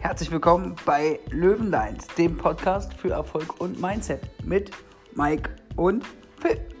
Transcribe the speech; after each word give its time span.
Herzlich 0.00 0.30
willkommen 0.30 0.76
bei 0.86 1.18
Löwenlines, 1.30 2.06
dem 2.16 2.36
Podcast 2.36 2.94
für 2.94 3.10
Erfolg 3.10 3.60
und 3.60 3.80
Mindset 3.80 4.20
mit 4.44 4.70
Mike 5.16 5.50
und 5.74 6.04
Phil. 6.40 6.77